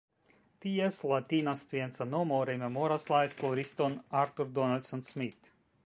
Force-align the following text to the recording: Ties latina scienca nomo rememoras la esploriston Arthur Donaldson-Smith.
Ties 0.65 0.95
latina 1.11 1.53
scienca 1.63 2.07
nomo 2.15 2.39
rememoras 2.53 3.05
la 3.13 3.21
esploriston 3.29 4.03
Arthur 4.25 4.53
Donaldson-Smith. 4.61 5.57